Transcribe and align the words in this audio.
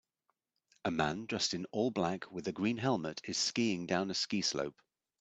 A 0.83 0.89
man 0.89 1.27
dressed 1.27 1.53
in 1.53 1.65
all 1.65 1.91
black 1.91 2.31
with 2.31 2.47
a 2.47 2.51
green 2.51 2.77
helmet 2.77 3.21
is 3.23 3.37
skiing 3.37 3.85
down 3.85 4.09
a 4.09 4.15
ski 4.15 4.41
slope. 4.41 4.81